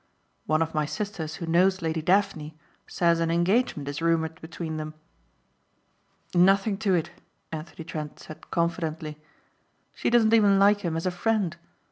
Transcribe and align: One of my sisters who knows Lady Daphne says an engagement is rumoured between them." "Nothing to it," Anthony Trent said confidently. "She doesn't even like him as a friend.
One 0.47 0.63
of 0.63 0.73
my 0.73 0.87
sisters 0.87 1.35
who 1.35 1.45
knows 1.45 1.83
Lady 1.83 2.01
Daphne 2.01 2.57
says 2.87 3.19
an 3.19 3.29
engagement 3.29 3.87
is 3.87 4.01
rumoured 4.01 4.41
between 4.41 4.77
them." 4.77 4.95
"Nothing 6.33 6.79
to 6.79 6.95
it," 6.95 7.11
Anthony 7.51 7.83
Trent 7.83 8.19
said 8.19 8.49
confidently. 8.49 9.19
"She 9.93 10.09
doesn't 10.09 10.33
even 10.33 10.57
like 10.57 10.79
him 10.81 10.97
as 10.97 11.05
a 11.05 11.11
friend. 11.11 11.55